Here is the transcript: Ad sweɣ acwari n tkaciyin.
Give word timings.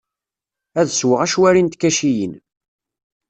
Ad 0.79 0.87
sweɣ 0.91 1.19
acwari 1.25 1.61
n 1.61 1.67
tkaciyin. 1.73 2.33